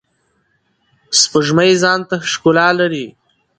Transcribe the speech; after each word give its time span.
سپوږمۍ 1.19 1.71
ځانته 1.83 2.15
ښکلا 2.31 2.67
لری. 2.79 3.07